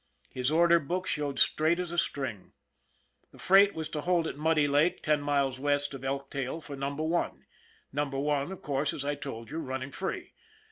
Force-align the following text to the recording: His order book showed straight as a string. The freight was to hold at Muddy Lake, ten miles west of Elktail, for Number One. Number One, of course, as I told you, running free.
His 0.31 0.49
order 0.49 0.79
book 0.79 1.05
showed 1.05 1.37
straight 1.37 1.79
as 1.79 1.91
a 1.91 1.97
string. 1.99 2.53
The 3.31 3.37
freight 3.37 3.75
was 3.75 3.87
to 3.89 4.01
hold 4.01 4.25
at 4.25 4.35
Muddy 4.35 4.67
Lake, 4.67 5.03
ten 5.03 5.21
miles 5.21 5.59
west 5.59 5.93
of 5.93 6.03
Elktail, 6.03 6.59
for 6.59 6.75
Number 6.75 7.03
One. 7.03 7.45
Number 7.93 8.17
One, 8.17 8.51
of 8.51 8.63
course, 8.63 8.95
as 8.95 9.05
I 9.05 9.13
told 9.13 9.51
you, 9.51 9.59
running 9.59 9.91
free. 9.91 10.33